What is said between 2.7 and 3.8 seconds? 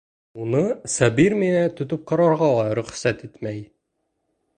рөхсәт итмәй.